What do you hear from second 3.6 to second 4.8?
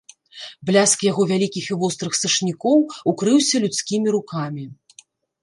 людскімі рукамі.